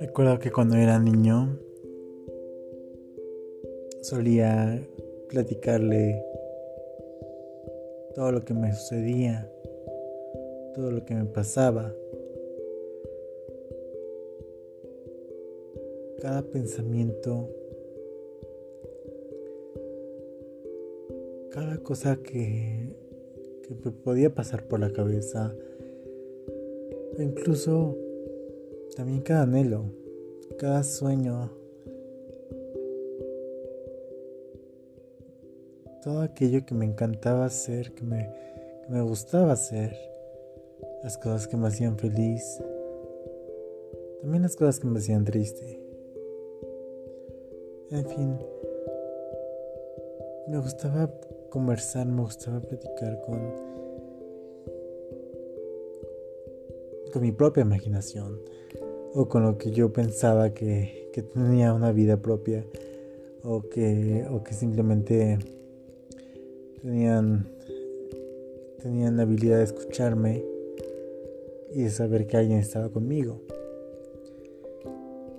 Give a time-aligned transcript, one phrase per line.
[0.00, 1.58] Recuerdo que cuando era niño
[4.02, 4.80] solía
[5.28, 6.24] platicarle
[8.14, 9.50] todo lo que me sucedía,
[10.74, 11.92] todo lo que me pasaba.
[16.20, 17.48] Cada pensamiento,
[21.50, 23.03] cada cosa que,
[23.66, 25.54] que me podía pasar por la cabeza,
[27.18, 27.96] incluso
[28.94, 29.84] también cada anhelo,
[30.58, 31.50] cada sueño,
[36.02, 38.30] todo aquello que me encantaba hacer, que me,
[38.84, 39.96] que me gustaba hacer,
[41.02, 42.60] las cosas que me hacían feliz,
[44.20, 45.80] también las cosas que me hacían triste.
[47.90, 48.38] En fin,
[50.48, 51.10] me gustaba
[51.54, 53.38] conversar, me gustaba platicar con,
[57.12, 58.40] con mi propia imaginación
[59.14, 62.66] o con lo que yo pensaba que, que tenía una vida propia
[63.44, 65.38] o que, o que simplemente
[66.82, 67.46] tenían,
[68.82, 70.44] tenían la habilidad de escucharme
[71.72, 73.40] y de saber que alguien estaba conmigo.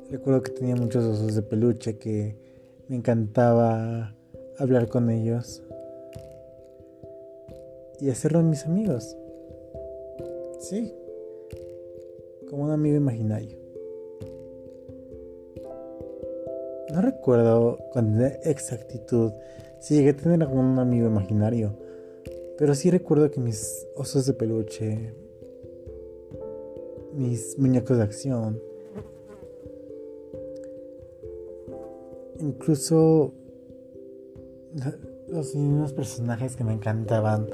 [0.10, 2.38] Recuerdo que tenía muchos osos de peluche que
[2.88, 4.16] me encantaba
[4.58, 5.65] hablar con ellos
[8.06, 9.18] y hacerlo en mis amigos.
[10.60, 10.94] Sí,
[12.48, 13.58] como un amigo imaginario.
[16.94, 19.32] No recuerdo con exactitud
[19.80, 21.74] si llegué a tener algún amigo imaginario,
[22.60, 25.16] pero sí recuerdo que mis osos de peluche,
[27.12, 28.62] mis muñecos de acción,
[32.40, 33.34] incluso
[35.28, 37.50] los mismos personajes que me encantaban,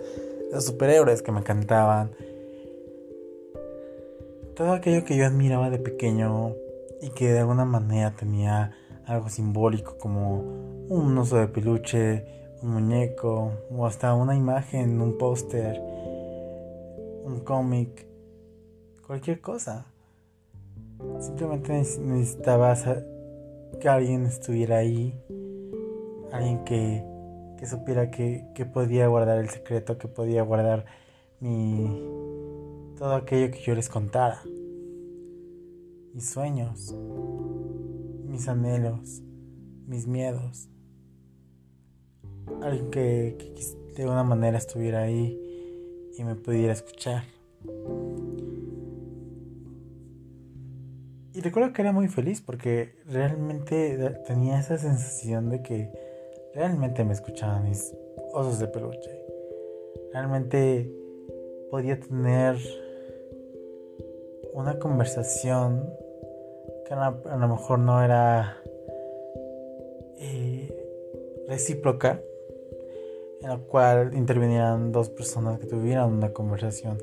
[0.52, 2.12] los superhéroes que me encantaban,
[4.56, 6.56] todo aquello que yo admiraba de pequeño
[7.02, 8.74] y que de alguna manera tenía
[9.06, 10.40] algo simbólico como
[10.90, 12.25] un oso de peluche,
[12.62, 15.81] un muñeco o hasta una imagen, un póster,
[17.24, 18.06] un cómic,
[19.08, 19.88] cualquier cosa.
[21.20, 22.75] Simplemente necesitaba
[23.80, 25.20] que alguien estuviera ahí,
[26.31, 27.04] alguien que,
[27.62, 30.84] que supiera que, que podía guardar el secreto, que podía guardar
[31.40, 31.86] mi
[32.98, 34.42] todo aquello que yo les contara.
[36.16, 36.96] Mis sueños,
[38.26, 39.22] mis anhelos,
[39.86, 40.70] mis miedos.
[42.64, 43.38] Alguien que,
[43.96, 45.40] de alguna manera estuviera ahí
[46.18, 47.26] y me pudiera escuchar.
[51.34, 56.11] Y recuerdo que era muy feliz porque realmente tenía esa sensación de que
[56.53, 57.94] realmente me escuchaban mis
[58.34, 59.09] osos de peluche.
[60.13, 60.91] Realmente
[61.69, 62.57] podía tener
[64.53, 65.89] una conversación
[66.85, 68.57] que a, lo mejor no era
[70.17, 72.22] eh, recíproca,
[73.41, 76.97] en la cual intervinieran dos personas que tuvieran una conversación.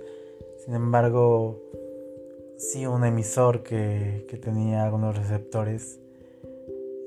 [0.59, 1.59] Sin embargo,
[2.59, 5.99] sí un emisor que, tenía algunos receptores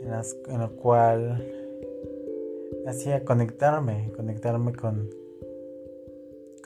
[0.02, 1.61] en, las, en lo cual
[2.88, 5.10] hacía conectarme, conectarme con,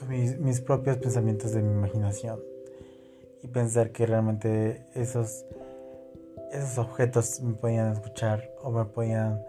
[0.08, 2.38] mis propios pensamientos de mi imaginación
[3.42, 5.44] y pensar que realmente esos,
[6.52, 9.42] esos objetos me podían escuchar o me podían,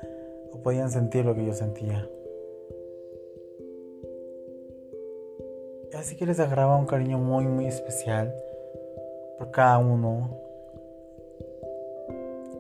[0.51, 2.07] o podían sentir lo que yo sentía.
[5.94, 8.33] Así que les agarraba un cariño muy muy especial
[9.38, 10.38] por cada uno.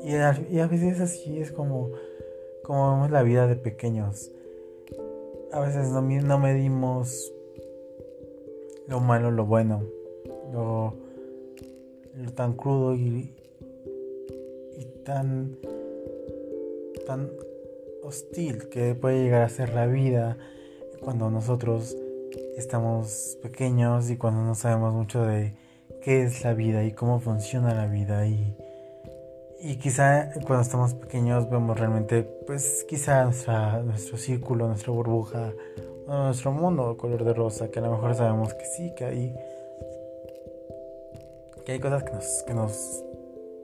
[0.03, 1.91] Y a, y a veces así es como,
[2.67, 4.29] como vemos la vida de pequeños.
[5.53, 6.01] A veces no,
[6.37, 7.31] medimos
[8.87, 9.85] lo malo, lo bueno,
[10.51, 10.93] lo,
[12.13, 13.33] lo tan crudo y,
[14.77, 15.57] y tan,
[17.05, 17.31] tan
[18.03, 20.37] hostil que puede llegar a ser la vida
[21.01, 21.95] cuando nosotros
[22.57, 25.53] estamos pequeños y cuando no sabemos mucho de
[26.01, 28.57] qué es la vida y cómo funciona la vida y,
[29.59, 35.53] y quizá cuando estamos pequeños vemos realmente pues quizá nuestro círculo, nuestra burbuja,
[36.07, 39.35] nuestro mundo color de rosa que a lo mejor sabemos que sí, que hay
[41.67, 43.03] que hay cosas que nos, que nos,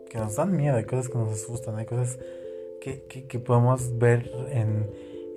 [0.09, 2.19] que nos dan miedo, hay cosas que nos asustan, hay cosas
[2.81, 4.89] que, que, podemos ver en,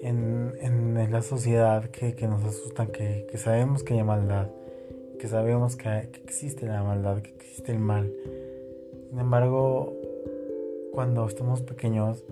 [0.02, 4.48] en, en, la sociedad que, que nos asustan, que, que, sabemos que hay maldad,
[5.20, 8.12] que sabemos que, existe la maldad, que existe el mal.
[9.10, 9.96] Sin embargo,
[10.96, 12.24] cuando estamos pequeños,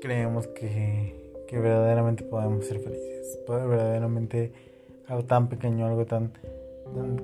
[0.00, 4.54] creemos que, que verdaderamente podemos ser felices, verdaderamente
[5.06, 6.32] algo tan pequeño, algo tan,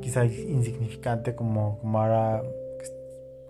[0.03, 2.43] quizá insignificante como, como ahora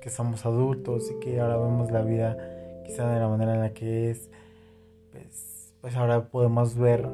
[0.01, 2.39] que, somos adultos y que ahora vemos la vida
[2.87, 4.31] quizá de la manera en la que es,
[5.11, 7.09] pues, pues ahora podemos ver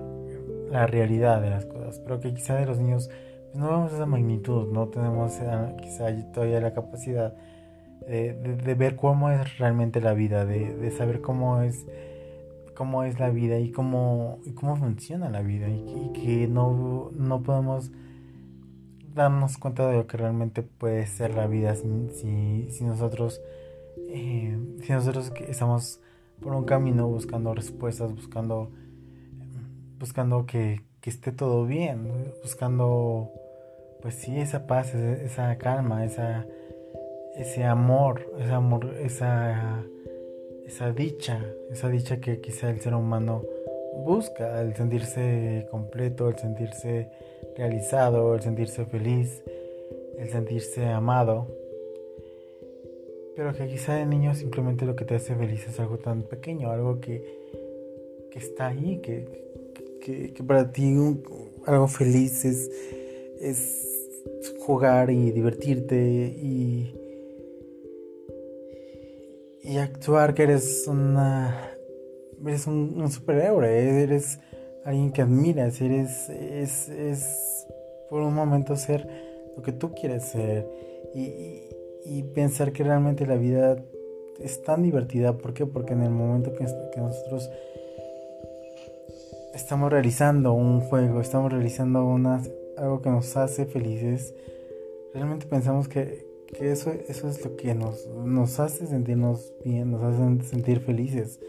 [0.71, 3.09] la realidad de las cosas, pero que quizá de los niños
[3.47, 5.33] pues no vemos esa magnitud, no tenemos
[5.81, 7.35] quizá todavía la capacidad
[8.07, 11.87] de, ver cómo es realmente la vida, de, saber cómo es
[12.75, 17.43] cómo es la vida y cómo, y cómo funciona la vida y, que no, no,
[17.45, 17.93] podemos
[19.15, 23.41] darnos cuenta de lo que realmente puede ser la vida si, si, nosotros
[24.09, 26.01] eh, si nosotros estamos
[26.41, 28.73] por un camino buscando respuestas buscando
[30.01, 33.31] buscando que, que esté todo bien buscando
[34.03, 36.45] pues sí esa paz esa calma esa
[37.37, 39.85] ese amor, ese amor, esa,
[40.67, 43.43] esa dicha, esa dicha que quizá el ser humano
[44.05, 47.09] busca, el sentirse completo, el sentirse
[47.57, 49.43] realizado, el sentirse feliz,
[50.19, 51.47] el sentirse amado.
[53.37, 56.71] Pero que quizá de niño simplemente lo que te hace feliz es algo tan pequeño,
[56.71, 57.23] algo que,
[58.31, 59.27] que está ahí, que,
[60.01, 60.97] que, para ti
[61.67, 62.71] algo feliz es,
[63.41, 66.95] es jugar y divertirte y
[69.65, 71.71] y actuar que eres una
[72.47, 74.39] eres un, superhéroe eres
[74.85, 77.67] alguien que admiras eres es, es,
[78.11, 79.09] por un momento ser
[79.57, 80.69] lo que tú quieres ser
[81.15, 81.63] y,
[82.05, 83.83] y, pensar que realmente la vida
[84.39, 85.65] es tan divertida ¿por qué?
[85.65, 87.49] porque en el momento que, que nosotros
[89.55, 92.43] estamos realizando un juego estamos realizando una,
[92.77, 94.35] algo que nos hace felices
[95.15, 100.03] realmente pensamos que que eso, eso es lo que nos, nos hace sentirnos bien, nos
[100.03, 101.41] hace sentir felices,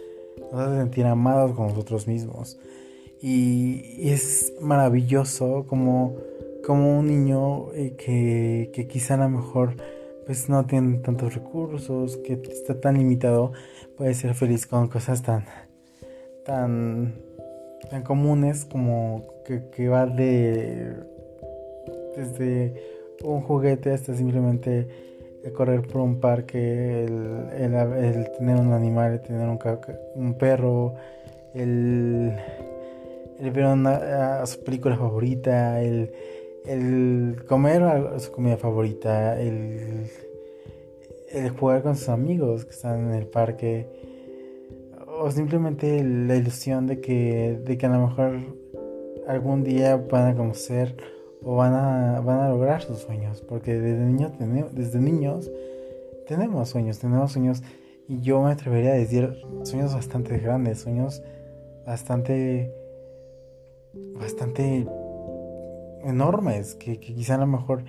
[0.52, 2.60] nos hace sentir amados con nosotros mismos.
[3.22, 6.16] Y, es maravilloso como,
[6.66, 9.76] como un niño eh, que, que quizá a lo mejor
[10.26, 13.52] pues no tiene tantos recursos, que está tan limitado,
[13.96, 15.46] puede ser feliz con cosas tan,
[16.44, 17.16] tan,
[17.90, 20.96] tan comunes como que, que va de
[22.16, 24.88] desde un juguete hasta simplemente
[25.44, 29.60] el correr por un parque, el, tener un animal, el tener un,
[30.16, 30.96] un perro,
[31.54, 32.36] el,
[33.40, 36.12] el ver una, su película favorita, el,
[36.66, 37.84] el comer
[38.20, 40.08] su comida favorita, el,
[41.32, 43.86] el jugar con sus amigos que están en el parque,
[45.08, 48.40] o simplemente la ilusión de que, de que a lo mejor
[49.28, 50.96] algún día van a conocer
[51.46, 54.32] o van a, van a lograr sus sueños, porque desde, niño
[54.74, 55.52] desde niños
[56.28, 57.62] tenemos sueños, tenemos sueños
[58.08, 61.22] y yo me atrevería a decir sueños bastante grandes, sueños
[61.86, 62.74] bastante,
[64.20, 64.88] bastante
[66.04, 67.84] enormes, que, quizá a lo mejor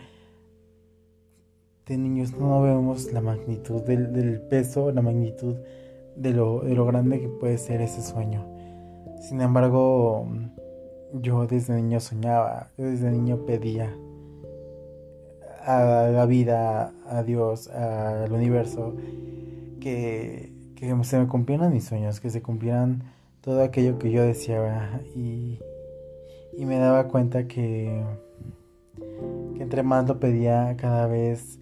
[1.87, 5.57] de niños no vemos la magnitud del, del peso, la magnitud
[6.15, 8.45] de lo, de lo grande que puede ser ese sueño.
[9.21, 10.27] Sin embargo,
[11.21, 13.95] yo desde niño soñaba, yo desde niño pedía
[15.65, 18.95] a la vida, a Dios, al universo,
[19.81, 20.53] que,
[21.03, 23.03] se me cumplieran mis sueños, que se cumplieran
[23.41, 25.01] todo aquello que yo deseaba.
[25.15, 25.59] Y,
[26.57, 28.03] y me daba cuenta que,
[29.57, 31.59] que entre más lo pedía cada vez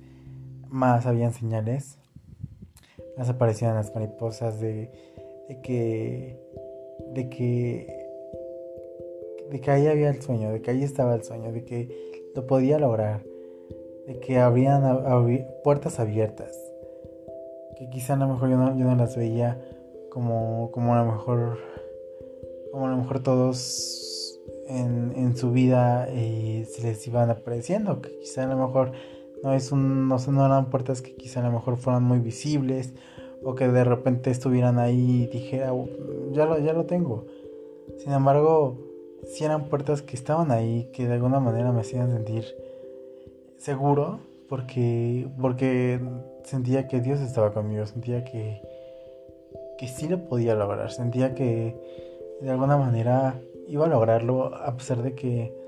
[0.69, 1.99] más habían señales,
[3.17, 4.91] más aparecían las mariposas de,
[5.49, 6.45] de que
[7.15, 8.04] de que
[9.51, 12.47] de que ahí había el sueño, de que ahí estaba el sueño, de que lo
[12.47, 13.25] podía lograr,
[14.07, 14.83] de que habrían
[15.63, 16.57] puertas abiertas,
[17.79, 19.61] que quizá a lo mejor yo no, yo no las veía
[20.11, 21.59] como, como a lo mejor,
[22.73, 28.19] como a lo mejor todos en, en su vida eh, se les iban apareciendo, que
[28.19, 28.93] quizá a lo mejor
[29.43, 32.95] no es un, no, no eran puertas que quizá a lo mejor fueran muy visibles
[33.43, 35.87] o que de repente estuvieran ahí y dijera, oh,
[36.33, 37.27] ya lo, ya lo tengo.
[37.99, 38.79] Sin embargo,
[39.27, 42.45] si eran puertas que estaban ahí, que de alguna manera me hacían sentir
[43.59, 46.01] seguro, porque, porque
[46.45, 48.63] sentía que Dios estaba conmigo, sentía que,
[49.79, 51.75] que sí lo podía lograr, sentía que
[52.41, 55.65] de alguna manera iba a lograrlo a pesar de que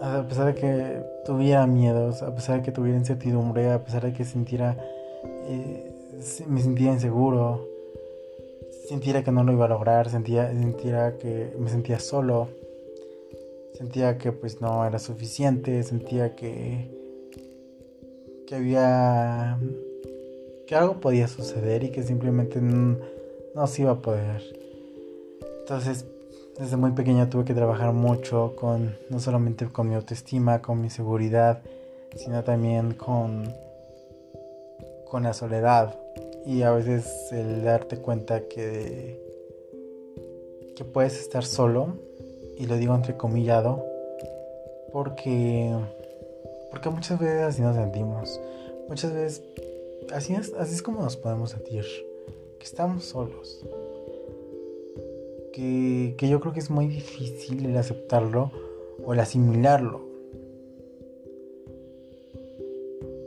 [0.00, 4.12] a pesar de que tuviera miedos, a pesar de que tuviera incertidumbre, a pesar de
[4.12, 4.76] que sintiera
[5.46, 5.92] eh,
[6.46, 7.73] me sentía inseguro,
[8.88, 12.48] sintiera que no lo iba a lograr, sentía, sentía que me sentía solo,
[13.74, 16.90] sentía que pues no era suficiente, sentía que,
[18.46, 19.58] que había,
[20.66, 24.42] que algo podía suceder y que simplemente no, se iba a poder.
[25.60, 26.04] Entonces
[26.58, 30.90] desde muy pequeña tuve que trabajar mucho con, no solamente con mi autoestima, con mi
[30.90, 31.62] seguridad,
[32.14, 33.52] sino también con,
[35.10, 35.98] con la soledad.
[36.46, 39.20] Y a veces el darte cuenta que,
[40.76, 41.94] que puedes estar solo,
[42.58, 43.84] y lo digo entrecomillado,
[44.92, 45.74] porque,
[46.70, 48.40] porque muchas veces así nos sentimos.
[48.88, 49.42] Muchas veces
[50.12, 51.84] así es, así es como nos podemos sentir,
[52.58, 53.64] que estamos solos
[55.54, 58.50] que, yo creo que es muy difícil el aceptarlo
[59.04, 60.00] o el asimilarlo.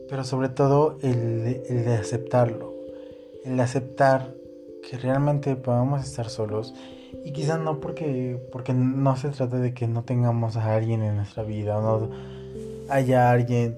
[0.09, 2.66] Pero sobre todo el de, aceptarlo.
[3.47, 4.33] El aceptar
[4.87, 6.73] que realmente podemos estar solos.
[7.23, 11.15] Y quizá no porque, porque no se trata de que no tengamos a alguien en
[11.15, 12.09] nuestra vida o no
[12.89, 13.75] haya alguien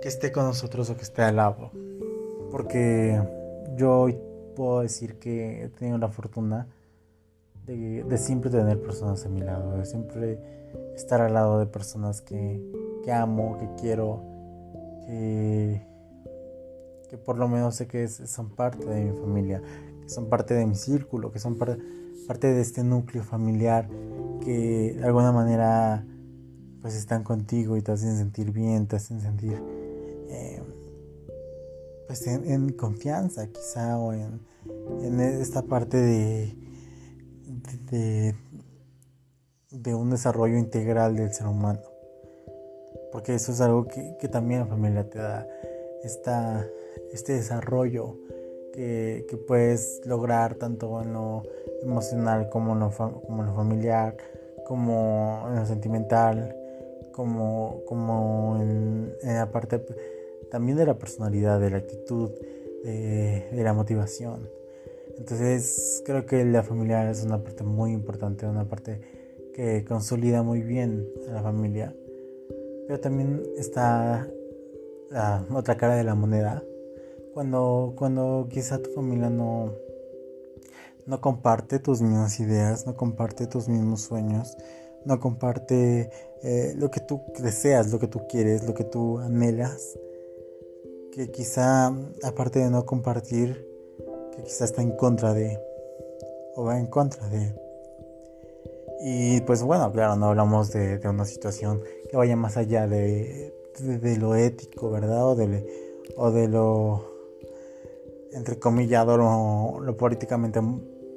[0.00, 1.70] que esté con nosotros o que esté al lado.
[2.50, 3.20] Porque
[3.76, 4.08] yo
[4.56, 6.66] puedo decir que he tenido la fortuna
[7.66, 10.38] de, siempre tener personas a mi lado, de siempre
[10.94, 12.60] estar al lado de personas que,
[13.12, 14.22] amo, que quiero,
[15.06, 15.86] que,
[17.10, 19.60] que, por lo menos sé que son parte de mi familia,
[20.02, 23.88] que son parte de mi círculo, que son parte de este núcleo familiar,
[24.44, 26.06] que de alguna manera
[26.80, 29.60] pues están contigo y te hacen sentir bien, te hacen sentir
[30.28, 30.62] eh,
[32.06, 36.56] pues en, confianza quizá o en esta parte de
[39.70, 41.80] de, un desarrollo integral del ser humano.
[43.12, 45.46] Porque eso es algo que, también la familia te da,
[46.04, 46.66] esta,
[47.12, 48.16] este desarrollo
[48.72, 51.42] que, puedes lograr tanto en lo
[51.82, 54.16] emocional como en lo, como en lo familiar,
[54.66, 56.56] como en lo sentimental,
[57.12, 59.84] como, como en, la parte
[60.50, 62.30] también de la personalidad, de la actitud,
[62.84, 64.48] de la motivación.
[65.20, 69.00] Entonces creo que la familia es una parte muy importante, una parte
[69.52, 71.94] que consolida muy bien a la familia.
[72.86, 74.26] Pero también está
[75.10, 76.64] la otra cara de la moneda.
[77.34, 79.72] Cuando, cuando quizá tu familia no,
[81.06, 84.56] no comparte tus mismas ideas, no comparte tus mismos sueños,
[85.04, 86.10] no comparte
[86.42, 89.98] eh, lo que tú deseas, lo que tú quieres, lo que tú anhelas.
[91.12, 93.66] Que quizá aparte de no compartir,
[94.36, 95.60] que quizás está en contra de,
[96.54, 97.54] o va en contra de.
[99.02, 104.16] Y pues bueno, claro, no hablamos de, una situación que vaya más allá de, de,
[104.18, 105.26] lo ético, ¿verdad?
[105.26, 105.66] O de,
[106.16, 107.10] o de lo,
[108.32, 110.60] entrecomillado, lo, lo políticamente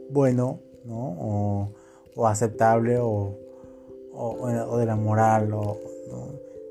[0.10, 1.72] bueno, ¿no?
[2.16, 3.38] O, aceptable, o,
[4.14, 5.78] o, de la moral, o,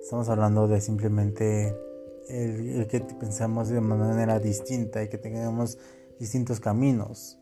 [0.03, 1.77] Estamos hablando de simplemente
[2.29, 5.79] el, el, que pensamos de manera distinta y que tengamos
[6.19, 7.39] distintos caminos,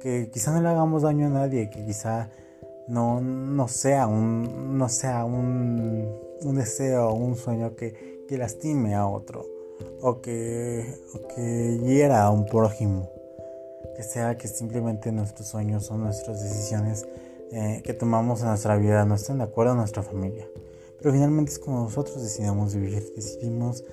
[0.00, 2.30] que quizá no le hagamos daño a nadie, que quizá
[2.88, 6.08] no, no sea un, no sea un,
[6.42, 9.57] un deseo o un sueño que, que, lastime a otro
[10.00, 10.84] o que,
[11.34, 13.10] que hiera a un prójimo,
[13.96, 17.06] que sea que simplemente nuestros sueños o nuestras decisiones
[17.50, 20.46] eh, que tomamos en nuestra vida no estén de acuerdo a nuestra familia.
[20.98, 23.84] Pero finalmente es como nosotros decidimos vivir, decidimos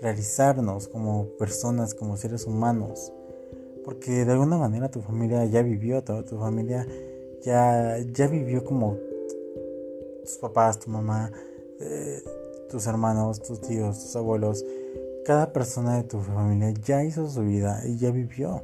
[0.00, 3.12] realizarnos como personas, como seres humanos.
[3.84, 6.86] Porque de alguna manera tu familia ya vivió, toda tu familia
[7.42, 8.98] ya, ya vivió como
[10.24, 11.30] tus papás, tu mamá,
[11.80, 12.22] eh,
[12.68, 14.64] tus hermanos, tus tíos, tus abuelos.
[15.26, 18.62] Cada persona de tu familia ya hizo su vida y ya vivió.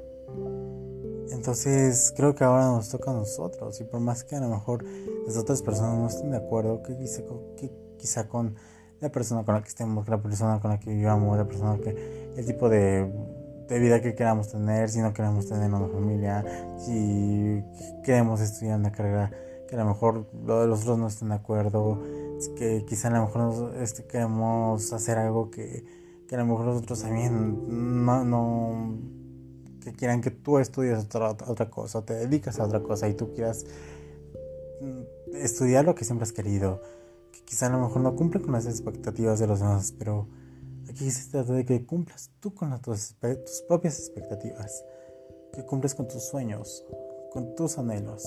[1.30, 4.84] Entonces creo que ahora nos toca a nosotros y por más que a lo mejor
[5.26, 7.22] las otras personas no estén de acuerdo, que quizá,
[7.56, 8.54] que quizá con
[9.00, 12.32] la persona con la que estemos, la persona con la que vivamos, la persona que
[12.36, 13.10] el tipo de
[13.72, 16.44] de vida que queramos tener, si no queremos tener una familia,
[16.76, 17.62] si
[18.04, 19.30] queremos estudiar una carrera
[19.66, 22.02] que a lo mejor los otros no estén de acuerdo,
[22.56, 25.84] que quizá a lo mejor este, queremos hacer algo que,
[26.32, 28.98] que, a lo mejor los otros también no,
[29.82, 33.32] que quieran que tú estudies otra, otra cosa, te dedicas a otra cosa y tú
[33.34, 33.66] quieras
[34.80, 36.80] mm, estudiar lo que siempre has querido,
[37.32, 40.26] que quizá a lo mejor no cumple con las expectativas de los demás, pero
[40.92, 43.14] Aquí se trata de que cumplas tú con tus,
[43.66, 44.84] propias expectativas,
[45.54, 46.84] que cumples con tus sueños,
[47.30, 48.22] con tus anhelos.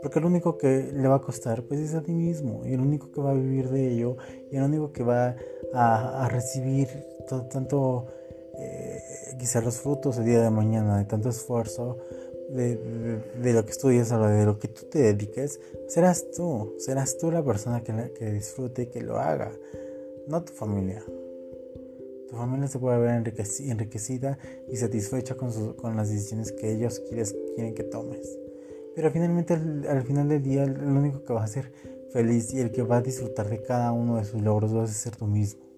[0.00, 2.80] Porque lo único que le va a costar pues es a ti mismo, y el
[2.80, 4.16] único que va a vivir de ello,
[4.50, 5.34] y el único que va
[5.74, 6.88] a, recibir
[7.26, 8.06] tanto,
[8.58, 9.00] eh,
[9.38, 11.98] quizás los frutos el día de mañana de tanto esfuerzo,
[12.50, 17.30] de, lo que estudias o de lo que tú te dediques, serás tú, serás tú
[17.30, 19.52] la persona que, que disfrute y que lo haga,
[20.28, 21.02] no tu familia.
[22.28, 23.22] Tu familia se puede ver
[23.60, 24.38] enriquecida
[24.70, 28.38] y satisfecha con, las decisiones que ellos quieren que tomes.
[28.94, 31.72] Pero finalmente al, final del día el único que va a ser
[32.10, 34.94] feliz y el que va a disfrutar de cada uno de sus logros vas a
[34.94, 35.71] ser tú mismo.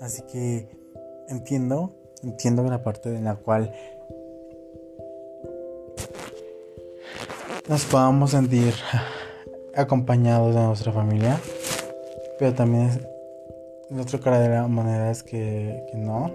[0.00, 0.68] Así que
[1.28, 3.72] entiendo, entiendo la parte en la cual
[7.68, 8.74] nos podamos sentir
[9.74, 11.38] acompañados de nuestra familia,
[12.38, 13.06] pero también
[13.90, 16.30] la otra cara de la moneda es que, que no,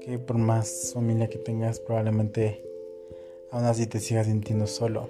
[0.00, 2.62] que por más familia que tengas probablemente
[3.50, 5.08] aún así te sigas sintiendo solo,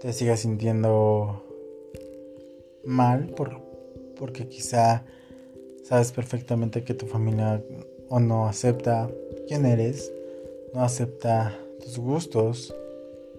[0.00, 1.42] te sigas sintiendo
[2.84, 3.60] mal por,
[4.16, 5.04] porque quizá
[5.84, 7.62] sabes perfectamente que tu familia
[8.08, 9.10] o no acepta
[9.46, 10.12] quién eres,
[10.72, 12.74] no acepta tus gustos,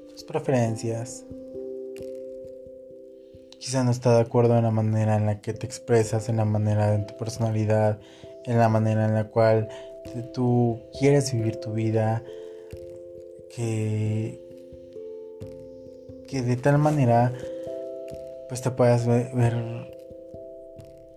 [0.09, 1.25] tus preferencias.
[3.59, 6.45] Quizá no está de acuerdo en la manera en la que te expresas, en la
[6.45, 7.99] manera de tu personalidad,
[8.45, 9.67] en la manera en la cual
[10.33, 12.23] tú quieres vivir tu vida,
[13.49, 14.39] que,
[16.27, 17.33] que de tal manera
[18.47, 19.94] pues te puedas ver,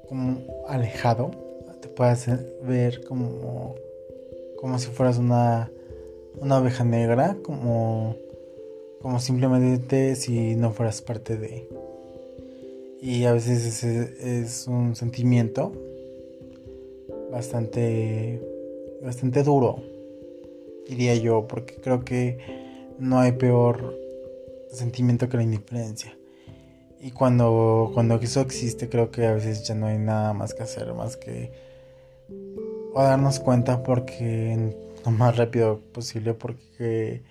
[0.08, 1.30] como alejado,
[1.80, 2.26] te puedas
[2.62, 3.74] ver como,
[4.60, 5.70] como si fueras una,
[6.40, 8.16] una oveja negra, como,
[9.00, 11.68] como simplemente si no fueras parte de.
[13.00, 15.72] Y a veces es un sentimiento
[17.30, 18.42] bastante,
[19.02, 19.82] bastante duro,
[20.88, 22.38] diría yo, porque creo que
[22.98, 23.96] no hay peor
[24.70, 26.17] sentimiento que la indiferencia.
[27.00, 30.64] Y cuando, cuando eso existe, creo que a veces ya no hay nada más que
[30.64, 31.52] hacer, más que
[32.94, 34.74] darnos cuenta porque
[35.04, 37.22] lo más rápido posible, porque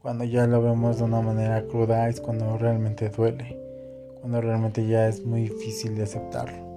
[0.00, 3.58] cuando ya lo vemos de una manera cruda es cuando realmente duele,
[4.20, 6.68] cuando realmente ya es muy difícil de aceptarlo.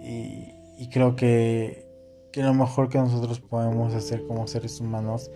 [0.00, 1.86] Y, y creo que,
[2.32, 5.30] que lo mejor que nosotros podemos hacer como seres humanos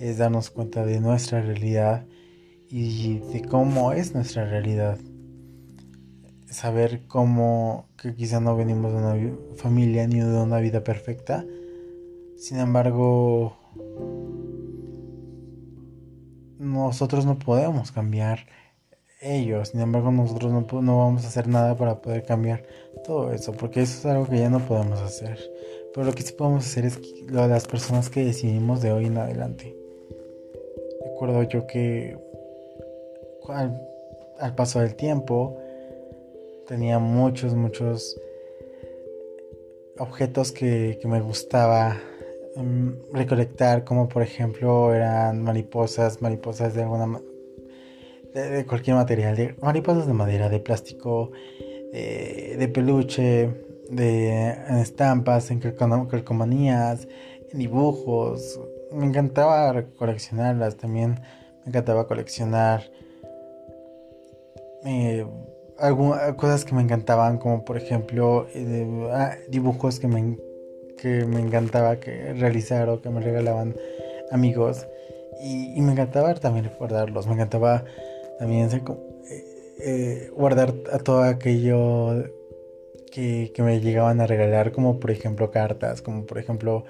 [0.00, 2.06] es darnos cuenta de nuestra realidad
[2.70, 4.98] y de cómo es nuestra realidad
[6.52, 11.44] saber cómo que quizá no venimos de una familia ni de una vida perfecta.
[12.36, 13.56] Sin embargo,
[16.58, 18.46] nosotros no podemos cambiar
[19.20, 19.68] ellos.
[19.68, 22.64] Sin embargo, nosotros no, no, vamos a hacer nada para poder cambiar
[23.04, 25.38] todo eso, porque eso es algo que ya no podemos hacer.
[25.94, 29.06] Pero lo que sí podemos hacer es lo de las personas que decidimos de hoy
[29.06, 29.76] en adelante.
[31.04, 32.18] Recuerdo yo que
[33.48, 35.61] al paso del tiempo,
[36.72, 38.18] tenía muchos, muchos
[39.98, 41.98] objetos que, me gustaba
[42.56, 47.20] em, recolectar, como por ejemplo eran mariposas, mariposas de alguna
[48.32, 51.32] de, cualquier material, de, mariposas de madera, de plástico,
[51.92, 53.50] de peluche,
[53.90, 57.06] de estampas, en calcomanías,
[57.50, 58.58] en dibujos.
[58.92, 61.20] Me encantaba coleccionarlas, también
[61.64, 62.90] me encantaba coleccionar
[64.86, 65.26] eh,
[66.36, 70.38] cosas que me encantaban, como por ejemplo eh, ah, dibujos que me,
[70.96, 73.74] que me encantaba que realizar o que me regalaban
[74.30, 74.86] amigos.
[75.42, 77.84] Y, me encantaba también guardarlos, me encantaba
[78.38, 79.44] también eh,
[79.80, 82.30] eh, guardar a todo aquello
[83.10, 86.84] que, que, me llegaban a regalar, como por ejemplo cartas, como por ejemplo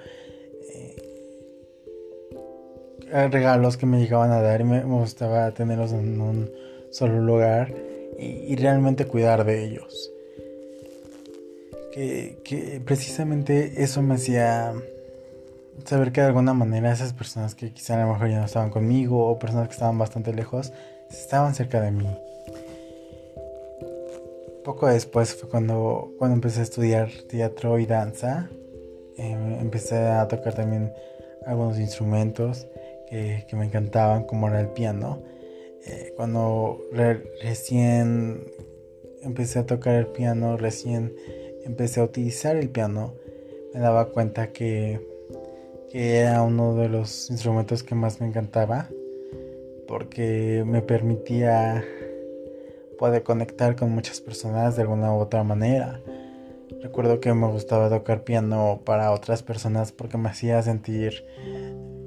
[3.11, 6.51] regalos que me llegaban a dar y me gustaba tenerlos en un
[6.89, 7.71] solo lugar
[8.17, 10.11] y, realmente cuidar de ellos.
[11.93, 14.73] Que, precisamente eso me hacía
[15.85, 18.69] saber que de alguna manera esas personas que quizá a lo mejor ya no estaban
[18.69, 20.71] conmigo o personas que estaban bastante lejos,
[21.09, 22.07] estaban cerca de mí.
[24.63, 28.49] Poco después fue cuando, cuando empecé a estudiar teatro y danza.
[29.17, 30.91] Em, empecé a tocar también
[31.45, 32.65] algunos instrumentos
[33.09, 35.21] que, que me encantaban, como era el piano.
[35.85, 36.81] Eh, cuando
[37.41, 38.45] recién
[39.21, 41.13] empecé a tocar el piano, recién
[41.65, 43.13] empecé a utilizar el piano,
[43.73, 44.99] me daba cuenta que,
[45.89, 48.89] que era uno de los instrumentos que más me encantaba
[49.87, 51.83] porque me permitía
[52.97, 56.01] poder conectar con muchas personas de alguna u otra manera.
[56.81, 61.25] Recuerdo que me gustaba tocar piano para otras personas porque me hacía sentir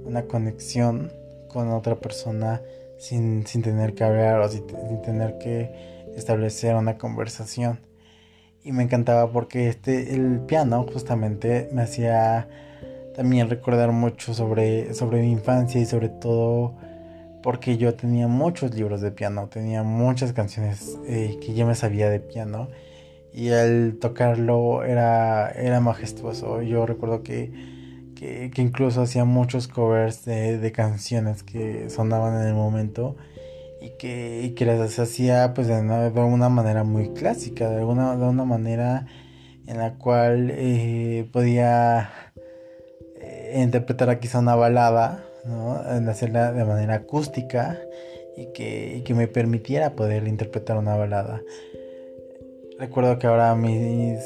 [0.05, 1.13] una conexión
[1.49, 2.63] con otra persona
[2.99, 4.67] sin, tener que hablar o sin,
[5.03, 7.81] tener que establecer una conversación.
[8.63, 12.49] Y me encantaba porque este, el piano justamente me hacía
[13.15, 16.75] también recordar mucho sobre, sobre mi infancia y sobre todo
[17.43, 22.11] porque yo tenía muchos libros de piano, tenía muchas canciones eh, que yo me sabía
[22.11, 22.69] de piano
[23.33, 26.63] y al tocarlo era, era majestuoso.
[26.63, 27.53] Yo recuerdo que
[28.17, 33.17] que, incluso hacía muchos covers de, canciones que sonaban en el momento
[33.81, 38.45] y que, que las hacía pues de una, manera muy clásica, de, alguna, de una
[38.45, 39.07] manera
[39.67, 42.11] en la cual eh, podía
[43.21, 45.73] eh, interpretar quizá una balada, ¿no?
[46.11, 47.79] hacerla de manera acústica
[48.37, 51.41] y que, que me permitiera poder interpretar una balada.
[52.79, 54.21] Recuerdo que ahora mis,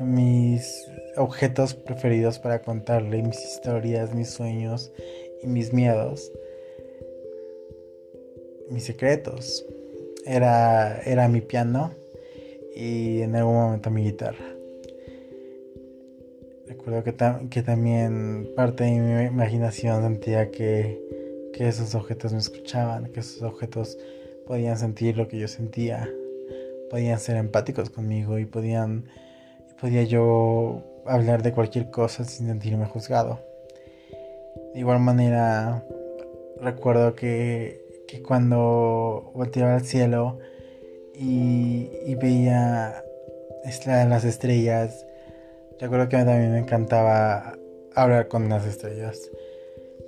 [0.00, 4.92] mis objetos preferidos para contarle mis historias, mis sueños
[5.42, 6.30] y mis miedos,
[8.70, 9.64] mis secretos,
[10.24, 11.92] era, era mi piano
[12.74, 14.44] y en algún momento mi guitarra.
[16.66, 17.14] Recuerdo que,
[17.48, 21.00] que también parte de mi imaginación sentía que,
[21.52, 23.96] que esos objetos me escuchaban, que esos objetos
[24.46, 26.08] podían sentir lo que yo sentía,
[26.90, 29.04] podían ser empáticos conmigo y podían
[29.80, 33.40] podía yo hablar de cualquier cosa sin sentirme juzgado.
[34.74, 35.84] De igual manera,
[36.60, 40.38] recuerdo que, que cuando volteaba al cielo
[41.14, 43.02] y, veía
[43.86, 45.06] las estrellas,
[45.80, 47.58] recuerdo que también me encantaba
[47.94, 49.30] hablar con las estrellas.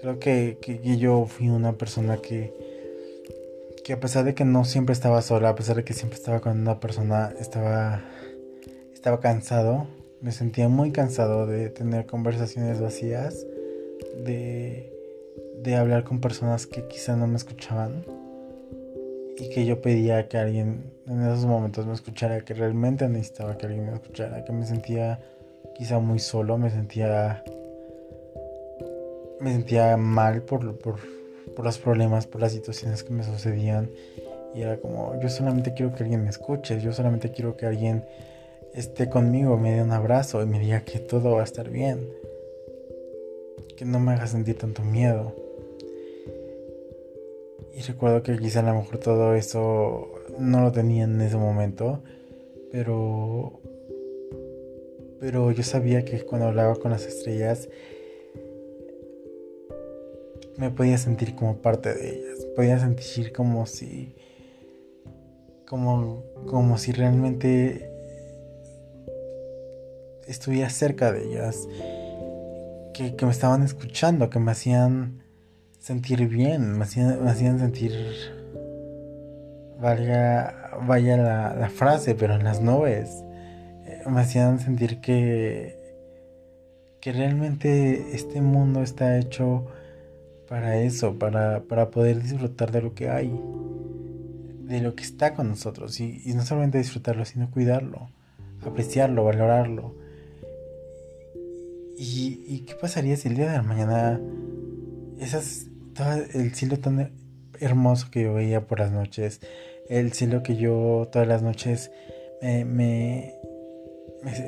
[0.00, 0.58] Creo que,
[0.98, 2.54] yo fui una persona que,
[3.84, 6.40] que a pesar de que no siempre estaba sola, a pesar de que siempre estaba
[6.40, 8.02] con una persona, estaba,
[8.92, 9.86] estaba cansado,
[10.20, 13.46] me sentía muy cansado de tener conversaciones vacías,
[14.24, 14.92] de,
[15.62, 18.04] de hablar con personas que quizá no me escuchaban
[19.36, 23.66] y que yo pedía que alguien en esos momentos me escuchara, que realmente necesitaba que
[23.66, 25.20] alguien me escuchara, que me sentía
[25.76, 27.44] quizá muy solo, me sentía
[29.40, 30.96] me sentía mal por, por,
[31.54, 33.88] por los problemas, por las situaciones que me sucedían.
[34.54, 38.04] Y era como, yo solamente quiero que alguien me escuche, yo solamente quiero que alguien
[38.74, 42.08] esté conmigo, me dé un abrazo y me diga que todo va a estar bien.
[43.76, 45.34] Que no me haga sentir tanto miedo.
[47.74, 52.02] Y recuerdo que quizá a lo mejor todo eso no lo tenía en ese momento,
[52.72, 53.60] pero
[55.20, 57.68] pero yo sabía que cuando hablaba con las estrellas
[60.56, 62.44] me podía sentir como parte de ellas.
[62.56, 64.14] Podía sentir como si.
[65.66, 67.87] como, como si realmente
[70.28, 71.68] estuviera cerca de ellas.
[72.94, 75.22] Que, me estaban escuchando, que me hacían
[75.78, 77.92] sentir bien, me hacían, me hacían sentir.
[79.80, 83.24] Valga, vaya la, la frase, pero en las nubes.
[83.86, 85.76] Eh, me hacían sentir que.
[87.00, 89.66] que realmente este mundo está hecho
[90.48, 91.60] para eso, para,
[91.90, 93.38] poder disfrutar de lo que hay,
[94.62, 96.00] de lo que está con nosotros.
[96.00, 98.08] Y, no solamente disfrutarlo, sino cuidarlo,
[98.66, 99.94] apreciarlo, valorarlo.
[102.00, 104.20] Y, qué pasaría si el día de la mañana
[105.18, 107.12] esas, todo el cielo tan
[107.58, 109.40] hermoso que yo veía por las noches,
[109.88, 111.90] el cielo que yo todas las noches
[112.40, 113.34] me, me,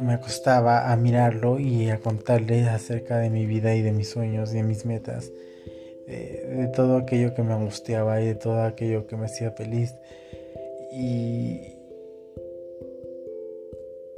[0.01, 4.53] me, acostaba a mirarlo y a contarle acerca de mi vida y de mis sueños
[4.53, 5.33] y de mis metas
[6.11, 9.95] de, todo aquello que me angustiaba y de todo aquello que me hacía feliz.
[10.93, 11.75] Y,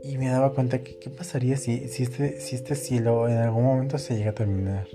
[0.02, 3.64] y me daba cuenta que qué pasaría si, si, este, si este cielo en algún
[3.64, 4.88] momento se llega a terminar.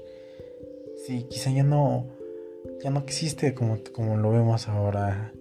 [1.05, 2.07] Si quizá ya no,
[2.83, 5.31] ya no existe como, como lo vemos ahora.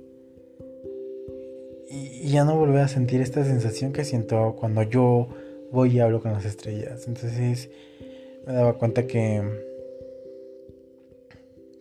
[1.88, 5.29] Y, ya no volver a sentir esta sensación que siento cuando yo
[5.72, 7.07] voy y hablo con las estrellas.
[7.09, 7.70] Entonces
[8.46, 9.42] me daba cuenta que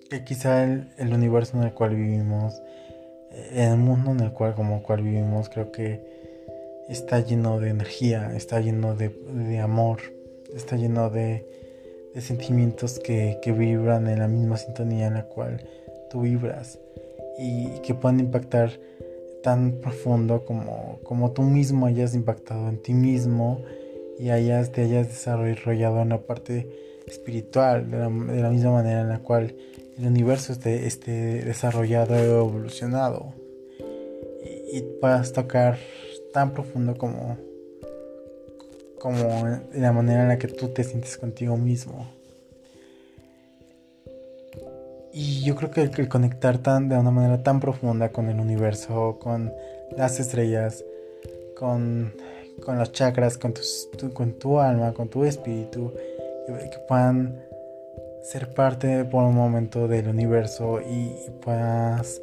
[0.09, 2.61] que quizá el, universo en el cual vivimos,
[3.51, 6.14] el mundo en el cual como cual vivimos, creo que
[6.89, 9.99] está lleno de energía, está lleno de, amor,
[10.55, 11.45] está lleno de,
[12.19, 15.67] sentimientos que, vibran en la misma sintonía en la cual
[16.09, 16.79] tú vibras
[17.37, 18.71] y que pueden impactar
[19.43, 23.61] tan profundo como, como tú mismo hayas impactado en ti mismo
[24.17, 26.69] y hayas, te hayas desarrollado en la parte
[27.05, 29.53] espiritual de la, de la misma manera en la cual
[29.97, 33.33] el universo esté, esté desarrollado y evolucionado
[34.71, 35.77] y, puedas tocar
[36.35, 37.37] tan profundo como
[38.99, 42.07] como la manera en la que tú te sientes contigo mismo.
[45.13, 49.17] Y yo creo que el, conectar tan de una manera tan profunda con el universo
[49.21, 49.53] con
[49.95, 50.83] las estrellas
[51.57, 52.13] con,
[52.65, 53.61] con los chakras con tu,
[54.13, 55.93] con tu alma con tu espíritu
[56.47, 57.39] que puedan
[58.23, 62.21] ser parte por un momento del universo y, puedas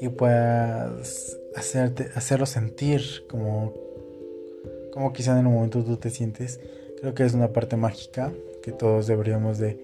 [0.00, 3.74] y puedas hacerte, hacerlo sentir como
[4.92, 6.60] como quizá en el momento tú te sientes
[7.00, 9.78] creo que es una parte mágica que todos deberíamos de,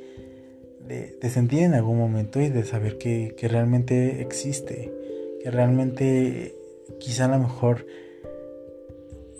[0.88, 4.92] de, sentir en algún momento y de saber que, que realmente existe,
[5.42, 6.54] que realmente
[6.98, 7.86] quizá a lo mejor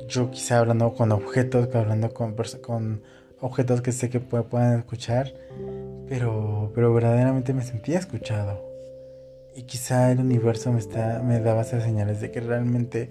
[0.09, 3.03] yo quizá hablando con objetos, hablando con, con
[3.41, 5.33] objetos que sé que puedan escuchar,
[6.09, 8.68] pero, pero verdaderamente me sentía escuchado.
[9.59, 13.11] Y quizá el universo me, está, me daba esas señales de que realmente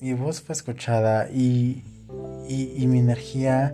[0.00, 1.84] mi voz fue escuchada y,
[2.48, 3.72] y, mi energía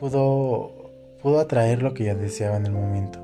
[0.00, 0.90] pudo,
[1.22, 3.20] pudo atraer lo que yo deseaba en el momento.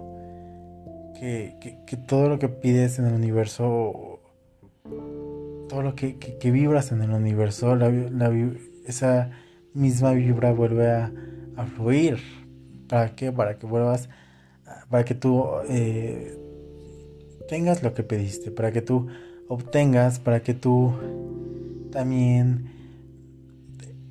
[1.19, 4.21] Que, que, todo lo que pides en el universo,
[5.69, 7.91] todo lo que, que vibras en el universo, la,
[8.87, 9.33] esa
[9.75, 11.13] misma vibra vuelve a,
[11.57, 12.21] a, fluir.
[12.89, 13.33] ¿Para qué?
[13.33, 14.09] Para que vuelvas,
[14.89, 16.39] para que tú eh,
[17.53, 19.09] tengas lo que pediste, para que tú
[19.47, 20.91] obtengas, para que tú
[21.93, 22.71] también,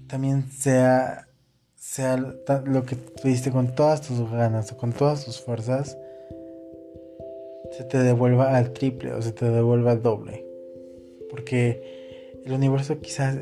[0.05, 1.27] también sea,
[1.75, 5.97] sea lo que pediste con todas tus ganas o con todas tus fuerzas,
[7.75, 10.45] se te devuelva al triple o se te devuelva al doble.
[11.31, 13.37] Porque el universo quizás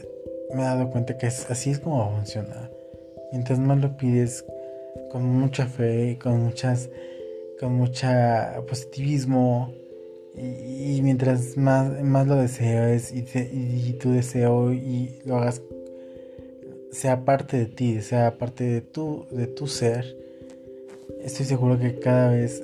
[0.54, 2.72] me he dado cuenta que así es como funciona.
[3.34, 4.46] Mientras más lo pides
[5.12, 6.90] con mucha fe, con muchas,
[7.60, 9.74] con mucha positivismo
[10.40, 15.62] y, mientras más, más lo deseas y, y, tu deseo y lo hagas
[16.92, 20.18] sea parte de ti, sea parte de tu, de tu ser,
[21.22, 22.64] estoy seguro que cada vez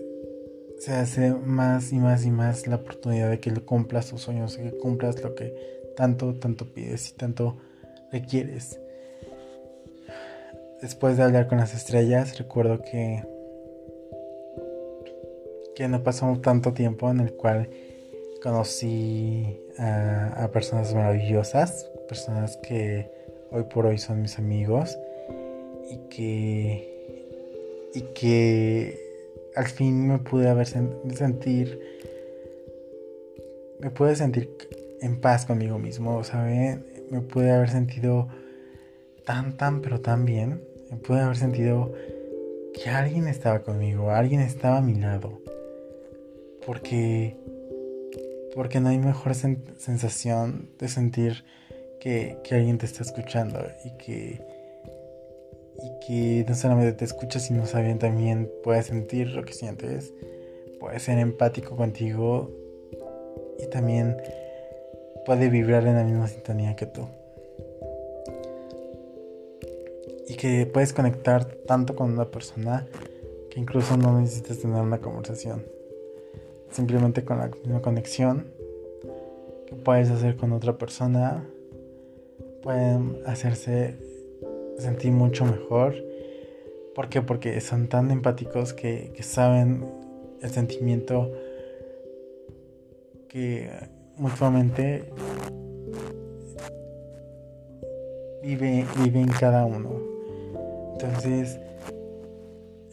[0.79, 4.71] se hace más y más y más la oportunidad de que cumplas tus sueños, que
[4.77, 5.53] cumplas lo que
[5.95, 7.57] tanto, tanto pides y tanto
[8.11, 8.79] requieres.
[10.81, 13.23] Después de hablar con las estrellas, recuerdo que
[15.75, 17.69] que no pasó tanto tiempo en el cual
[18.41, 23.09] conocí a, personas maravillosas, personas que
[23.51, 24.97] hoy por hoy son mis amigos
[25.89, 26.95] y que
[27.93, 28.99] y que
[29.55, 31.79] al fin me pude haber sentir
[33.79, 34.49] me pude sentir
[35.01, 36.85] en paz conmigo mismo, ¿saben?
[37.09, 38.27] Me pude haber sentido
[39.25, 41.93] tan tan pero tan bien, me pude haber sentido
[42.73, 45.41] que alguien estaba conmigo, alguien estaba a mi lado
[46.65, 47.37] porque,
[48.53, 51.45] porque no hay mejor sensación de sentir
[51.99, 54.41] que, alguien te está escuchando y que,
[55.81, 60.13] y que no solamente te escucha, sino saben también puede sentir lo que sientes,
[60.79, 62.49] puede ser empático contigo
[63.59, 64.17] y también
[65.25, 67.07] puede vibrar en la misma sintonía que tú.
[70.27, 72.87] Y que puedes conectar tanto con una persona
[73.51, 75.74] que incluso no necesitas tener una conversación
[76.75, 78.47] simplemente con la misma conexión
[79.65, 81.47] que puedes hacer con otra persona
[82.61, 83.95] pueden hacerse
[84.77, 85.95] sentir mucho mejor.
[86.93, 87.21] ¿Por qué?
[87.21, 89.85] Porque son tan empáticos que, saben
[90.41, 91.31] el sentimiento
[93.29, 93.69] que
[94.17, 95.05] mutuamente
[98.43, 99.91] vive, vive en cada uno.
[100.93, 101.59] Entonces,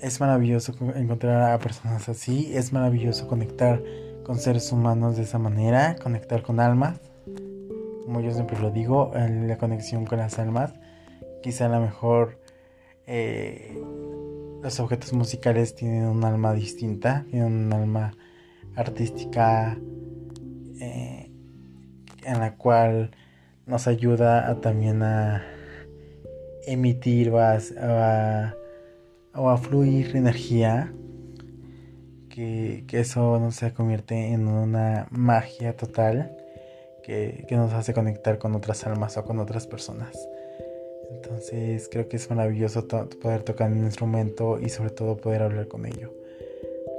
[0.02, 3.82] es maravilloso encontrar a personas así, es maravilloso conectar
[4.24, 7.00] con seres humanos de esa manera, conectar con almas,
[8.04, 10.74] como yo siempre lo digo, la conexión con las almas,
[11.40, 12.40] quizá a lo mejor
[13.06, 13.80] eh,
[14.60, 18.12] los objetos musicales tienen un alma distinta, tienen un alma
[18.74, 19.78] artística
[20.80, 21.30] eh,
[22.24, 23.12] en la cual
[23.66, 25.44] nos ayuda también a
[26.66, 28.54] emitir o a
[29.34, 30.92] o a fluir energía,
[32.28, 36.36] que, eso no se convierte en una magia total
[37.02, 40.16] que, nos hace conectar con otras almas o con otras personas.
[41.10, 45.84] Entonces creo que es maravilloso poder tocar un instrumento y sobre todo poder hablar con
[45.84, 46.12] ello.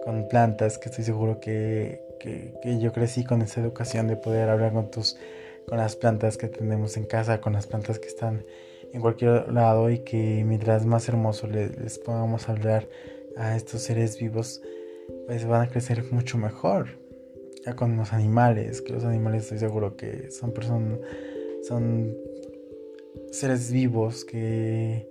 [0.03, 4.73] Con plantas, que estoy seguro que, que, yo crecí con esa educación de poder hablar
[4.73, 5.17] con tus
[5.67, 8.43] con las plantas que tenemos en casa, con las plantas que están
[8.93, 12.87] en cualquier lado y que mientras más hermoso les, podamos hablar
[13.35, 14.61] a estos seres vivos,
[15.25, 16.87] pues van a crecer mucho mejor.
[17.65, 20.99] Ya con los animales, que los animales estoy seguro que son personas,
[21.67, 22.15] son
[23.31, 25.09] seres vivos que,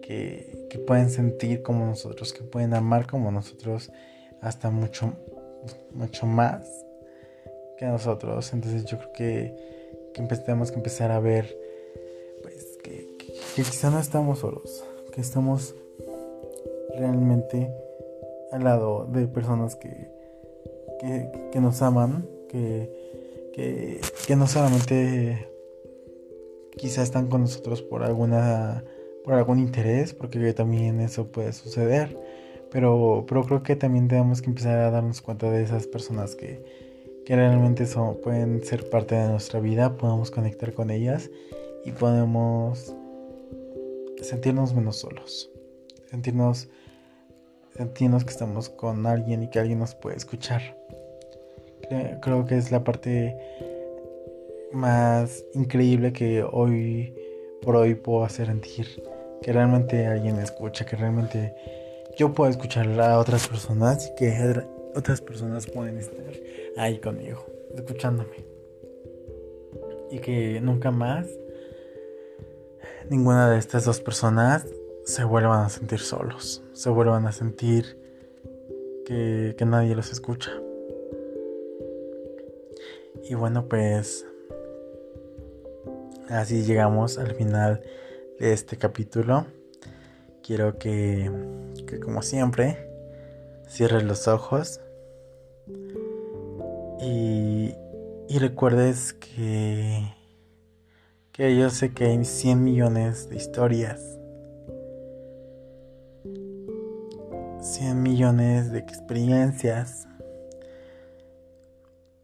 [0.00, 3.92] que, que pueden sentir como nosotros, que pueden amar como nosotros,
[4.40, 5.12] hasta mucho,
[5.92, 6.66] mucho más
[7.76, 8.54] que nosotros.
[8.54, 9.54] Entonces yo creo que,
[10.14, 11.65] que tenemos que empezar a ver
[13.56, 15.74] que quizá no estamos solos, que estamos
[16.94, 17.72] realmente
[18.52, 20.10] al lado de personas que,
[21.00, 25.48] que, nos aman, que, que, no solamente
[26.76, 28.84] quizá están con nosotros por alguna
[29.24, 32.14] por algún interés, porque también eso puede suceder.
[32.70, 36.62] Pero, pero creo que también tenemos que empezar a darnos cuenta de esas personas que,
[37.24, 41.30] que realmente son, pueden ser parte de nuestra vida, podemos conectar con ellas
[41.86, 42.94] y podemos
[44.22, 45.50] sentirnos menos solos,
[46.10, 46.68] sentirnos,
[47.76, 50.62] sentirnos que estamos con alguien y que alguien nos puede escuchar.
[52.22, 53.36] Creo que es la parte
[54.72, 57.14] más increíble que hoy
[57.62, 58.86] por hoy puedo hacer sentir.
[59.42, 61.54] Que realmente alguien me escucha, que realmente
[62.16, 64.62] yo puedo escuchar a otras personas y que
[64.94, 66.24] otras personas pueden estar
[66.78, 68.44] ahí conmigo, escuchándome.
[70.10, 71.26] Y que nunca más
[73.10, 74.66] ninguna de estas dos personas
[75.04, 77.98] se vuelvan a sentir solos, se vuelvan a sentir
[79.04, 80.50] que, que nadie los escucha.
[83.28, 84.26] Y bueno, pues
[86.28, 87.82] así llegamos al final
[88.38, 89.46] de este capítulo.
[90.42, 91.30] Quiero que,
[91.86, 92.88] que como siempre,
[93.68, 94.80] cierres los ojos
[97.00, 97.74] y,
[98.28, 100.15] y recuerdes que,
[101.36, 104.00] que yo sé que hay 100 millones de historias.
[107.60, 110.06] 100 millones de experiencias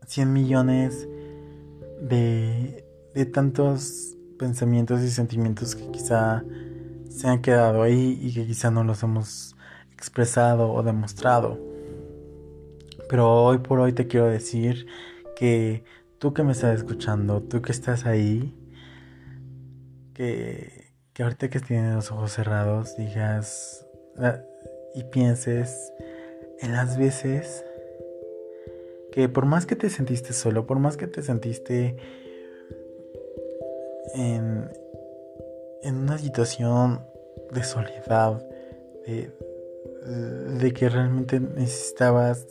[0.06, 1.08] 100 millones
[2.00, 6.44] de, de tantos pensamientos y sentimientos que quizá
[7.08, 9.56] se han quedado ahí y que quizá no los hemos
[9.92, 11.58] expresado o demostrado.
[13.08, 14.86] Pero hoy por hoy te quiero decir
[15.36, 15.84] que
[16.18, 18.54] tú que me estás escuchando, tú que estás ahí,
[20.14, 23.86] que, que ahorita que tienes los ojos cerrados digas
[24.18, 24.40] ah,
[24.94, 25.92] y pienses
[26.60, 27.64] en las veces
[29.12, 31.96] que por más que te sentiste solo, por más que te sentiste
[34.14, 34.70] en,
[35.82, 37.04] en una situación
[37.52, 38.42] de soledad,
[39.06, 39.30] de,
[40.58, 42.46] de que realmente necesitabas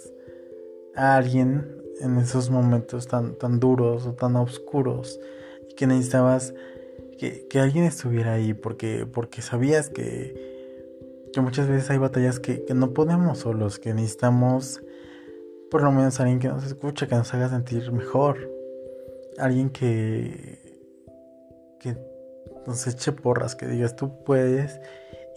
[0.96, 5.20] a alguien en esos momentos tan, tan duros o tan oscuros
[5.70, 6.54] y que necesitabas
[7.22, 12.74] que, alguien estuviera ahí porque, porque sabías que, que muchas veces hay batallas que, que
[12.74, 14.82] no podemos solos, que necesitamos
[15.70, 18.50] por lo menos alguien que nos escuche, que nos haga sentir mejor.
[19.38, 20.60] Alguien que,
[21.80, 21.96] que
[22.66, 24.82] nos eche porras, que digas tú puedes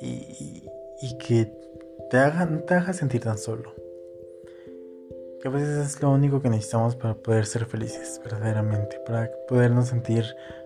[0.00, 0.64] y,
[1.02, 1.52] y que
[2.10, 3.74] te haga, no te haga sentir tan solo.
[5.40, 9.88] Que a veces es lo único que necesitamos para poder ser felices, verdaderamente, para podernos
[9.88, 10.24] sentir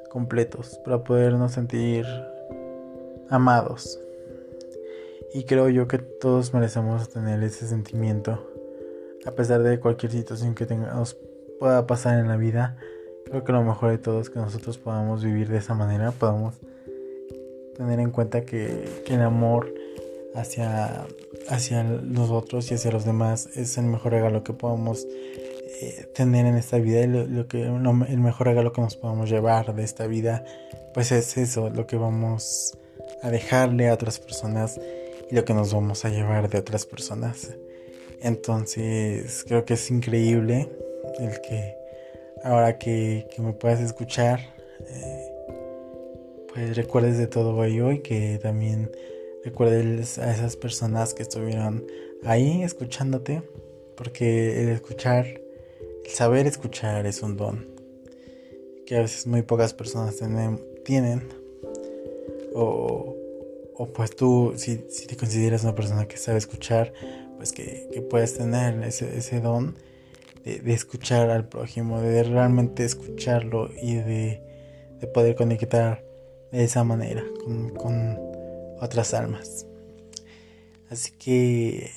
[0.08, 2.06] completos, para podernos sentir
[3.30, 4.00] amados.
[5.34, 8.42] Y creo yo que todos merecemos tener ese sentimiento
[9.28, 11.16] a pesar de cualquier situación que nos
[11.58, 12.76] pueda pasar en la vida,
[13.26, 16.54] creo que lo mejor de todo es que nosotros podamos vivir de esa manera, podamos
[17.76, 19.72] tener en cuenta que, el amor
[20.34, 21.06] hacia,
[21.48, 25.06] hacia nosotros y hacia los demás es el mejor regalo que podamos
[26.14, 30.06] tener en esta vida lo, que, el mejor regalo que nos podamos llevar de esta
[30.06, 30.44] vida
[30.94, 32.76] pues es eso, lo que vamos
[33.22, 34.80] a dejarle a otras personas
[35.30, 37.54] y lo que nos vamos a llevar de otras personas.
[38.20, 40.68] Entonces creo que es increíble
[41.20, 41.76] el que
[42.42, 44.40] ahora que, me puedas escuchar,
[44.88, 45.28] eh,
[46.52, 48.90] pues recuerdes de todo ello y que también
[49.44, 51.86] recuerdes a esas personas que estuvieron
[52.24, 53.42] ahí escuchándote,
[53.96, 55.26] porque el escuchar,
[56.08, 57.66] el saber escuchar es un don
[58.86, 60.16] que a veces muy pocas personas
[60.84, 61.28] tienen.
[62.54, 63.14] O,
[63.74, 66.94] o pues tú, si, si te consideras una persona que sabe escuchar,
[67.36, 69.76] pues que, que puedes tener ese, ese don
[70.44, 74.42] de, escuchar al prójimo, de realmente escucharlo y de,
[75.00, 76.02] de poder conectar
[76.50, 78.18] de esa manera con, con,
[78.80, 79.66] otras almas.
[80.88, 81.90] Así que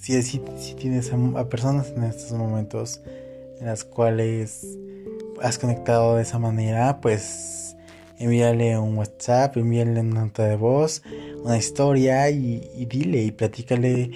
[0.00, 3.00] si, si, tienes a, personas en estos momentos
[3.60, 4.78] en las cuales
[5.42, 7.76] has conectado de esa manera, pues
[8.18, 11.02] envíale un WhatsApp, envíale una nota de voz,
[11.44, 14.10] una historia y, dile y platícale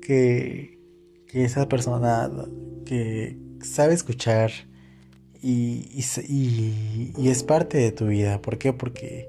[0.00, 0.74] que,
[1.32, 2.30] esa persona
[2.84, 4.52] que sabe escuchar
[5.42, 5.88] y,
[6.28, 8.40] y, es parte de tu vida.
[8.40, 8.72] ¿Por qué?
[8.72, 9.28] Porque,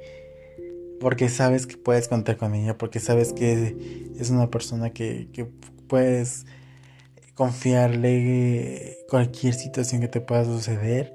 [0.99, 5.27] porque sabes que puedes contar con ella, porque sabes que es una persona que
[5.87, 6.45] puedes
[7.35, 11.13] confiarle cualquier situación que te pueda suceder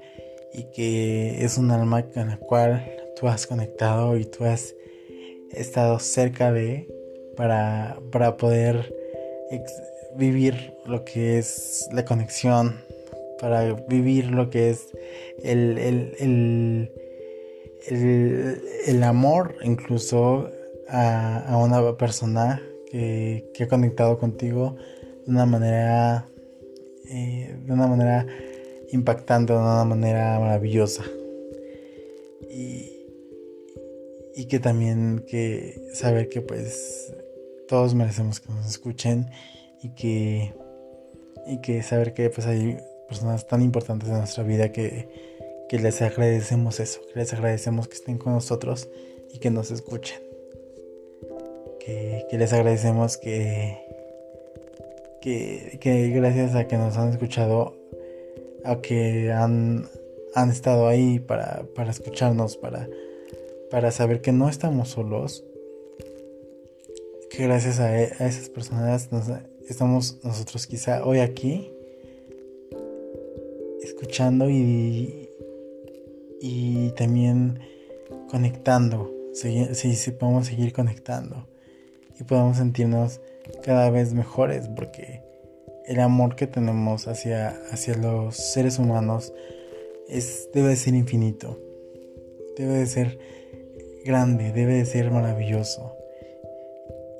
[0.53, 4.75] y que es un alma con la cual tú has conectado y tú has
[5.51, 6.87] estado cerca de
[7.35, 8.93] para, para poder
[10.15, 12.81] vivir lo que es la conexión,
[13.39, 14.87] para vivir lo que es
[15.43, 15.77] el,
[18.87, 20.49] el, amor incluso
[20.89, 22.61] a, una persona
[22.91, 24.75] que, ha conectado contigo
[25.25, 26.27] de una manera
[27.09, 28.27] eh, de una manera
[28.91, 31.03] impactante, de una manera maravillosa.
[32.49, 33.07] Y,
[34.35, 37.13] y que también que saber que pues
[37.67, 39.29] todos merecemos que nos escuchen
[39.81, 40.53] y que
[41.47, 42.77] y que saber que pues hay
[43.07, 45.09] personas tan importantes en nuestra vida que,
[45.69, 48.89] que les agradecemos eso, que les agradecemos que estén con nosotros
[49.33, 50.30] y que nos escuchen.
[51.83, 53.77] Que, les agradecemos que,
[55.19, 57.75] que, que, gracias a que nos han escuchado,
[58.63, 59.87] a que han,
[60.35, 62.87] han estado ahí para, para escucharnos, para,
[63.71, 65.43] para saber que no estamos solos,
[67.31, 69.09] que gracias a, e, esas personas
[69.67, 71.71] estamos nosotros quizá hoy aquí
[73.81, 75.29] escuchando y,
[76.39, 77.59] y también
[78.29, 81.47] conectando, si, si, podemos seguir conectando
[82.21, 83.19] y podemos sentirnos
[83.63, 85.23] cada vez mejores porque
[85.87, 89.33] el amor que tenemos hacia, hacia los seres humanos
[90.07, 91.59] es, debe ser infinito,
[92.55, 93.17] debe de ser
[94.05, 95.95] grande, debe de ser maravilloso.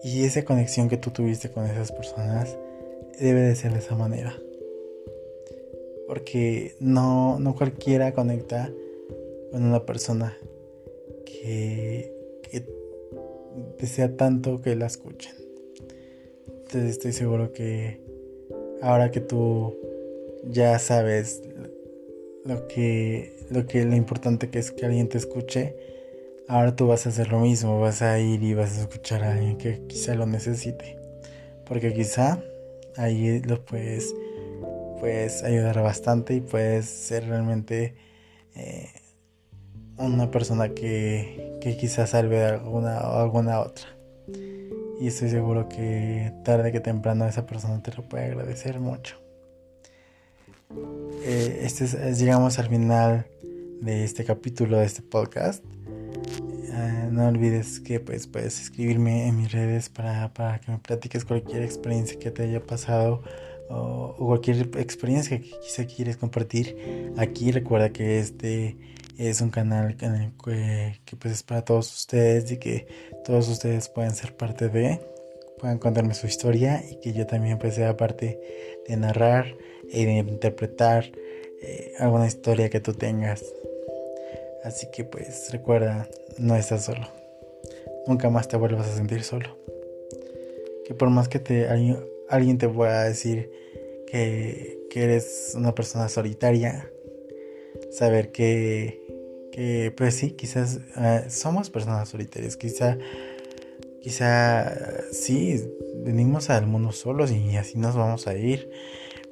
[0.03, 2.55] Y esa conexión que tú tuviste con esas personas
[3.19, 4.37] debe de ser de esa manera.
[6.07, 8.71] Porque no, no cualquiera conecta
[9.51, 10.37] con una persona
[11.25, 12.80] que, que
[13.79, 15.33] desea tanto que la escuchen.
[16.47, 18.01] Entonces estoy seguro que
[18.81, 19.75] ahora que tú
[20.43, 21.41] ya sabes
[22.45, 25.75] lo que, lo que lo importante que es que alguien te escuche,
[26.47, 29.33] ahora tú vas a hacer lo mismo, vas a ir y vas a escuchar a
[29.33, 30.97] alguien que quizá lo necesite.
[31.65, 32.43] Porque quizá
[32.97, 34.13] ahí lo puedes,
[34.99, 37.95] puedes ayudar bastante y puedes ser realmente
[38.55, 38.89] eh,
[39.97, 43.87] una persona que, que quizás salve de alguna alguna otra.
[44.99, 49.21] Y estoy seguro que tarde que temprano esa persona te lo puede agradecer mucho.
[51.23, 53.25] Eh, este es, llegamos al final
[53.81, 55.63] de este capítulo de este podcast.
[56.73, 61.63] Eh, no olvides que pues puedes escribirme en mis redes para, que me platiques cualquier
[61.63, 63.23] experiencia que te haya pasado
[63.69, 67.13] o, cualquier experiencia que quizá quieres compartir.
[67.17, 68.77] Aquí recuerda que este
[69.29, 70.07] es un canal que,
[71.05, 72.87] que, pues es para todos ustedes y que
[73.23, 74.99] todos ustedes pueden ser parte de,
[75.59, 78.39] puedan contarme su historia y que yo también pues sea parte
[78.87, 79.55] de narrar
[79.91, 81.11] de interpretar
[81.61, 83.43] eh, alguna historia que tú tengas.
[84.63, 86.07] Así que pues recuerda,
[86.37, 87.07] no estás solo.
[88.07, 89.57] Nunca más te vuelvas a sentir solo.
[90.85, 93.51] Que por más que te, alguien, te pueda decir
[94.07, 96.91] que, eres una persona solitaria,
[97.91, 99.00] saber que,
[99.51, 102.97] que pues sí, quizás eh, somos personas solitarias, quizá,
[104.01, 105.63] quizá sí,
[106.03, 108.69] venimos al mundo solos y así nos vamos a ir,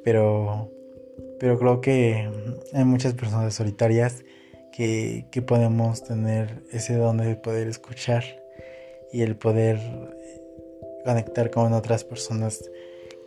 [0.03, 0.71] pero,
[1.39, 2.29] pero creo que
[2.73, 4.23] hay muchas personas solitarias
[4.71, 8.23] que, podemos tener ese don de poder escuchar
[9.11, 9.77] y el poder
[11.03, 12.63] conectar con otras personas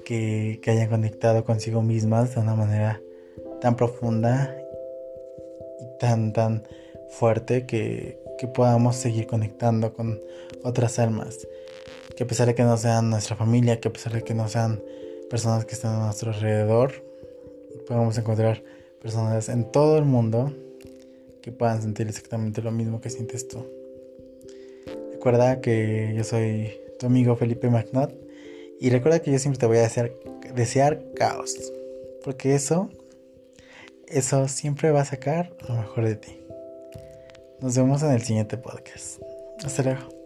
[0.05, 3.01] que, hayan conectado consigo mismas de una manera
[3.61, 4.57] tan profunda
[5.81, 6.63] y tan tan
[7.13, 10.21] fuerte que, que podamos seguir conectando con
[10.65, 11.47] otras almas
[12.17, 14.49] que a pesar de que no sean nuestra familia que a pesar de que no
[14.49, 14.83] sean
[15.31, 16.93] personas que están a nuestro alrededor
[17.87, 18.63] podemos encontrar
[19.01, 20.53] personas en todo el mundo
[21.43, 23.67] que puedan sentir exactamente lo mismo que sientes tú.
[25.13, 28.15] Recuerda que yo soy tu amigo Felipe Magnot
[28.81, 30.13] y recuerda que yo siempre te voy a desear,
[30.55, 31.57] desear caos,
[32.25, 32.91] porque eso,
[34.07, 36.42] eso siempre va a sacar lo mejor de ti.
[37.63, 39.23] Nos vemos en el siguiente podcast.
[39.65, 40.22] Hasta luego.